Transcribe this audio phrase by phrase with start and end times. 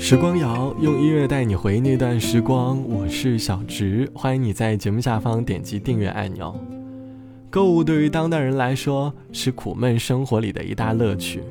[0.00, 6.58] 时光谣用音乐带你回忆那段时光，我是小直，欢迎你在节目下方点击订阅按钮。
[7.50, 11.42] 购物对于当代人来说是苦闷生活里的一大乐趣，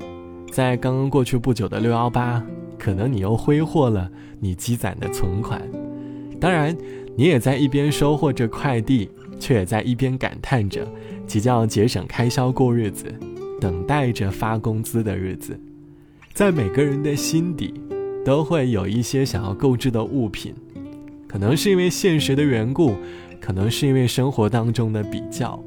[0.50, 2.42] 在刚刚过去不久的六幺八，
[2.80, 4.10] 可能你又挥霍了
[4.40, 5.62] 你积攒的存款，
[6.40, 6.76] 当然，
[7.18, 10.88] 你也在一边收获着快递，却也在一边感叹着
[11.28, 13.14] 即将要节省开销过日子，
[13.60, 15.60] 等待着发工资的日子，
[16.34, 17.74] 在每个人的心底。
[18.28, 20.54] 都会有一些想要购置的物品，
[21.30, 22.94] 可能是因为现实的缘故，
[23.40, 25.58] 可能是因为生活当中的比较，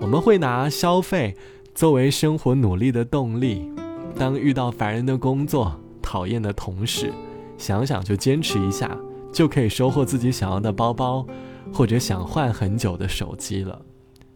[0.00, 1.36] 我们会拿消费
[1.74, 3.70] 作为生活努力的动力。
[4.16, 7.12] 当遇到烦人的工作、讨厌的同事，
[7.58, 8.98] 想想就坚持一下，
[9.30, 11.26] 就可以收获自己想要的包包，
[11.70, 13.78] 或者想换很久的手机了，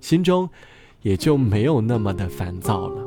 [0.02, 0.46] 心中
[1.00, 3.02] 也就没有那么的烦躁了。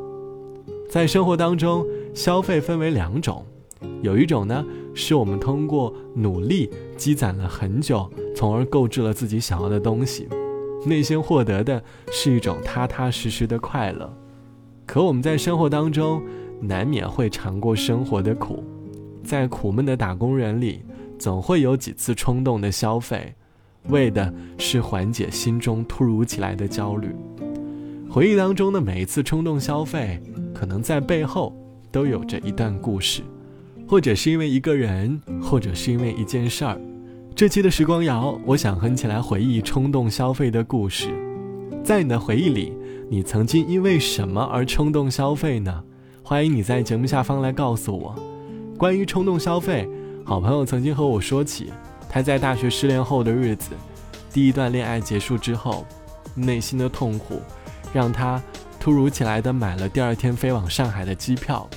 [0.90, 1.86] 在生活当中，
[2.16, 3.46] 消费分为两种。
[4.02, 10.27] 有一种呢，是我们通过努力积攒了很久，从而购置了自己想要的东西，
[10.86, 14.12] 内心获得的是一种踏踏实实的快乐。
[14.86, 16.22] 可我们在生活当中，
[16.62, 18.64] 难免会尝过生活的苦，
[19.24, 20.84] 在苦闷的打工人里，
[21.18, 23.34] 总会有几次冲动的消费，
[23.90, 27.10] 为的是缓解心中突如其来的焦虑。
[28.08, 30.22] 回忆当中的每一次冲动消费，
[30.54, 31.54] 可能在背后
[31.92, 33.24] 都有着一段故事。
[33.88, 36.80] 或者是因为一个人，或者是因为一件事儿。
[37.36, 41.10] 这期的时光谣，我想和你一起来回忆冲动消费的故事。
[41.84, 42.74] 在你的回忆里，
[43.10, 45.84] 你曾经因为什么而冲动消费呢？
[46.24, 48.16] 欢迎你在节目下方来告诉我。
[48.77, 49.88] 关于冲动消费，
[50.24, 51.72] 好朋友曾经和我说起，
[52.10, 53.72] 他在大学失恋后的日子，
[54.34, 55.86] 第一段恋爱结束之后，
[56.34, 57.40] 内心的痛苦，
[57.94, 58.42] 让他
[58.80, 61.70] 突如其来的买了第二天飞往上海的机票。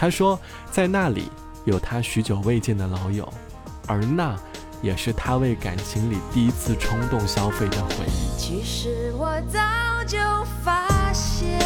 [0.00, 0.38] 他说，
[0.70, 1.28] 在那里
[1.64, 3.28] 有他许久未见的老友，
[3.88, 4.38] 而那
[4.80, 8.38] 也是他为感情里第一次冲动消费的回忆。
[8.38, 9.58] 其实我早
[10.06, 10.16] 就
[10.62, 11.58] 发现，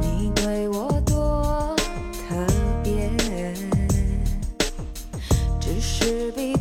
[0.00, 1.76] 你对我多
[2.26, 2.34] 特
[2.82, 3.10] 别，
[5.60, 6.51] 只是比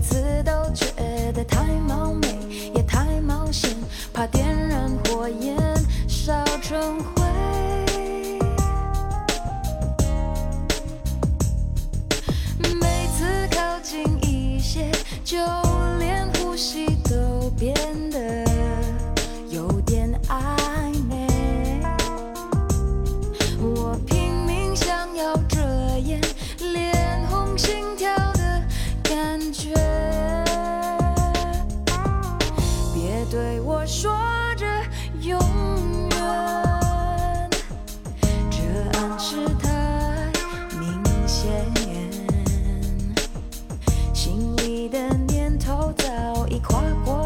[46.64, 47.21] 跨过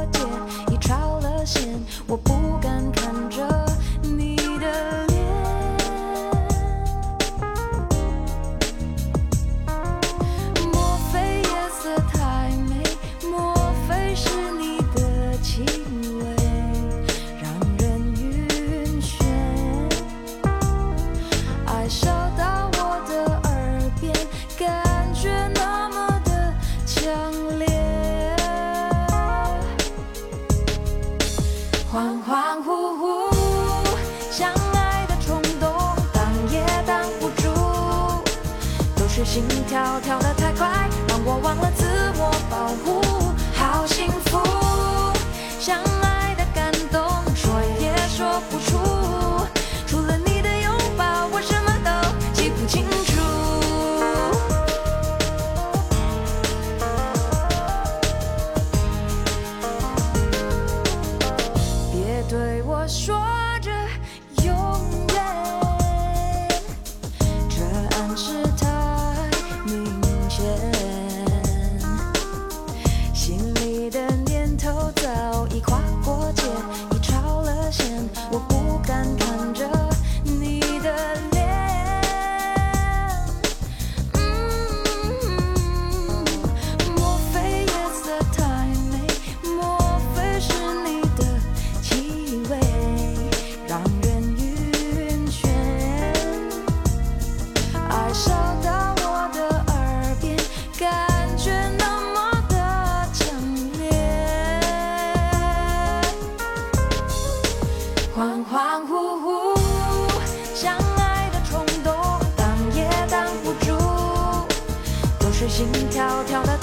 [115.48, 116.58] 心跳跳的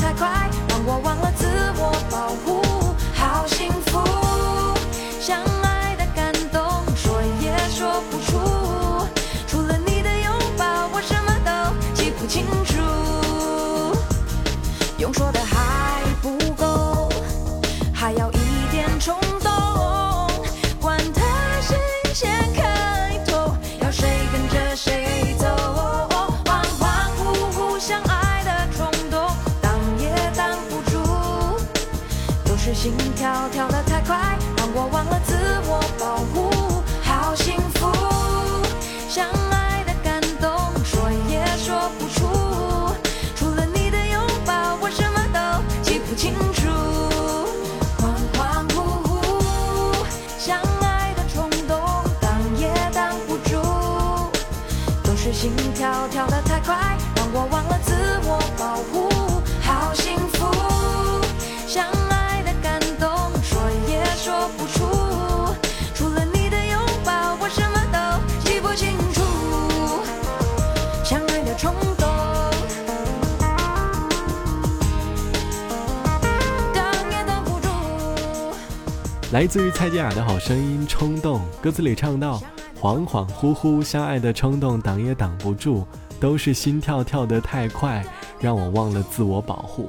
[79.33, 82.39] 来自于蔡健雅的好声音《冲动》，歌词里唱到：
[82.79, 85.87] 恍恍惚惚相爱的冲动，挡也挡不住，
[86.21, 88.05] 都是心跳跳得太快，
[88.39, 89.89] 让我忘了自我保护。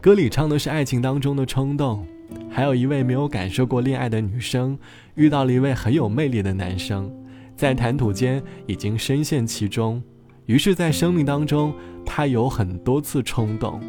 [0.00, 2.04] 歌里唱的是爱情当中的冲动，
[2.50, 4.76] 还有一位没有感受过恋爱的女生，
[5.14, 7.08] 遇到了一位很有魅力的男生，
[7.54, 10.02] 在谈吐间已经深陷其中，
[10.46, 11.72] 于是，在生命当中，
[12.04, 13.80] 她有很多次冲动，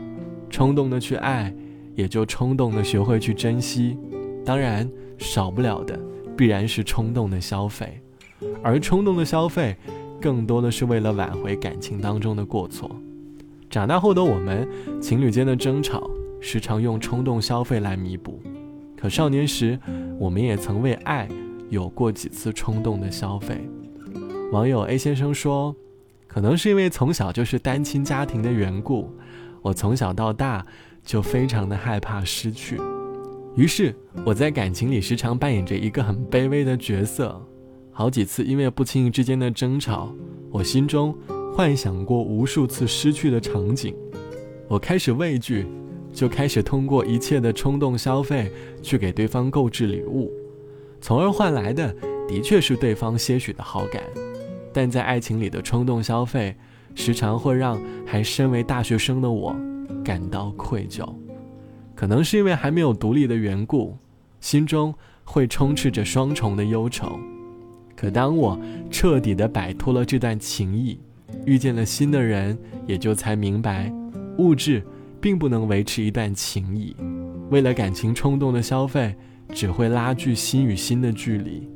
[0.52, 1.52] 冲动的去爱，
[1.96, 3.98] 也就冲动的学会去珍惜。
[4.46, 5.98] 当然，少不了的
[6.36, 8.02] 必然是冲动的消费，
[8.62, 9.76] 而冲动的消费，
[10.22, 12.90] 更多的是为了挽回感情当中的过错。
[13.70, 14.68] 长大后的我们，
[15.02, 16.10] 情侣间的争吵，
[16.42, 18.42] 时常用冲动消费来弥补。
[18.98, 19.80] 可少年时，
[20.20, 21.28] 我们也曾为爱
[21.70, 23.68] 有过几次冲动的消费。
[24.52, 25.76] 网友 A 先生说
[26.28, 29.10] ：“可能是因为从小就是单亲家庭的缘故，
[29.62, 30.66] 我从小到大
[31.04, 32.78] 就非常的害怕失去。”
[33.56, 33.96] 于是
[34.26, 37.40] 我在感情里时常扮演着一个很卑微的角色，
[37.92, 40.12] 好几次因为不经意之间的争吵，
[40.50, 41.16] 我心中
[41.56, 43.96] 幻想过无数次失去的场景，
[44.68, 45.68] 我开始畏惧，
[46.12, 48.52] 就开始通过一切的冲动消费
[48.82, 50.34] 去给对方购置礼物，
[51.00, 51.96] 从而换来的
[52.28, 54.02] 的确是对方些许的好感，
[54.74, 56.56] 但在爱情里的冲动消费，
[56.96, 59.56] 时常会让还身为大学生的我
[60.04, 61.08] 感到愧疚。
[62.04, 63.98] 可能是因为还没有独立的缘故，
[64.42, 67.18] 心中会充斥着双重的忧愁。
[67.96, 68.60] 可当我
[68.92, 71.00] 彻底的摆脱了这段情谊，
[71.46, 73.90] 遇见了新的人，也就才明白，
[74.38, 74.84] 物质
[75.22, 76.94] 并不能维持一段情谊。
[77.50, 79.16] 为了感情冲动的消费，
[79.54, 81.70] 只会拉距心与心的距离。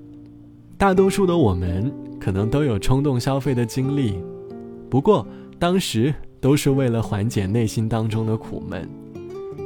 [0.78, 1.90] 大多数的我们
[2.20, 4.20] 可能都有冲动消费的经历，
[4.90, 5.26] 不过
[5.58, 8.90] 当时都是为了缓解内心当中的苦闷。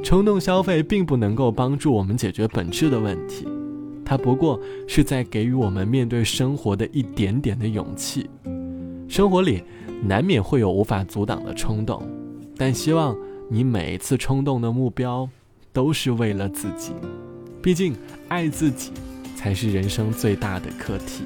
[0.04, 3.48] 冲动消费并不能够帮助我们解决本质的问题，
[4.04, 8.28] 它不过是在给予我们面对生活的一点点的勇气。
[9.08, 9.64] 生活里
[10.04, 12.02] 难免会有无法阻挡的冲动，
[12.58, 13.16] 但希望
[13.50, 15.30] 你每一次冲动的目标
[15.72, 16.94] 都是为了自己，
[17.62, 17.96] 毕竟
[18.28, 18.92] 爱自己
[19.36, 21.24] 才是人生最大的课题。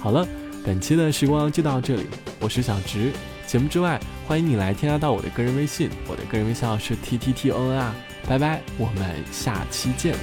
[0.00, 0.26] 好了，
[0.64, 2.06] 本期的时光就到这里，
[2.40, 3.12] 我是小直。
[3.48, 7.94] 节目之外，欢迎你来添加到我的个人微信，我的个人微信号是 t t t o n r，
[8.28, 10.14] 拜拜，我们下期见。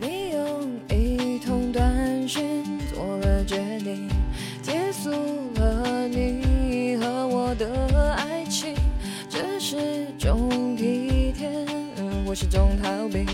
[0.00, 4.08] 你用一通短讯做了决定，
[4.62, 5.10] 结束
[5.56, 8.74] 了你和我的爱情，
[9.28, 11.50] 这是种体贴，
[12.24, 13.26] 我是种逃避。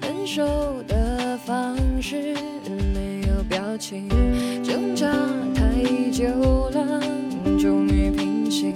[0.00, 2.34] 分手的方式
[2.92, 4.08] 没有表情，
[4.64, 5.06] 挣扎
[6.10, 7.00] 久了，
[7.58, 8.72] 终于平息。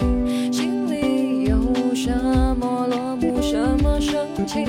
[0.53, 2.11] 心里有什
[2.57, 4.65] 么落幕，什么生气？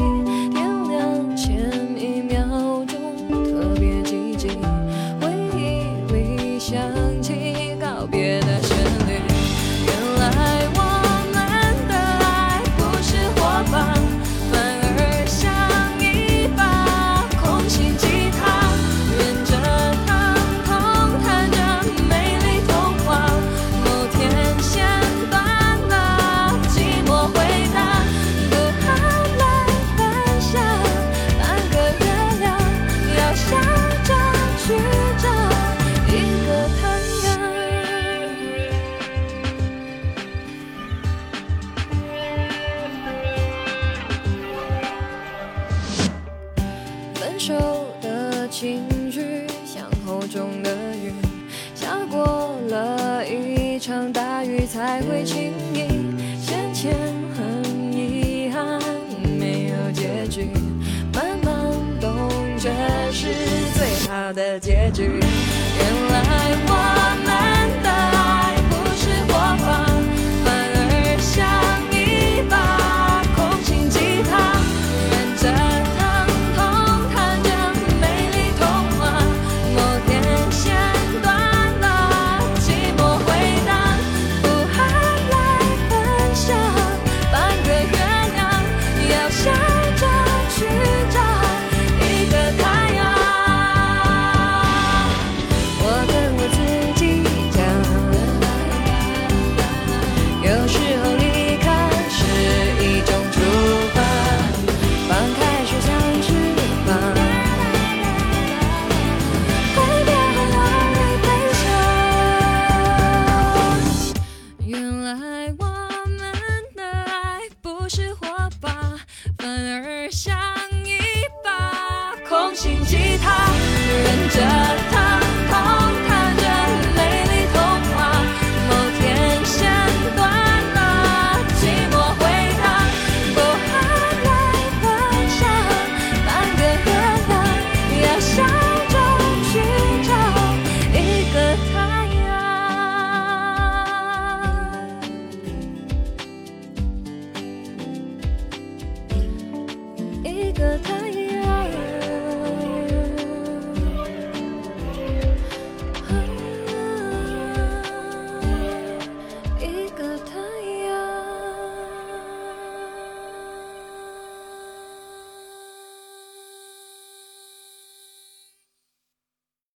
[64.52, 65.51] 的结局。